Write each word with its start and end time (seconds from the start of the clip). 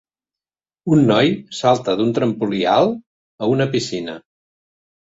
Un 0.95 1.05
noi 1.11 1.29
salta 1.59 1.95
d'un 2.01 2.11
trampolí 2.21 2.65
alt 2.79 2.99
a 3.49 3.55
una 3.55 3.71
piscina. 3.79 4.21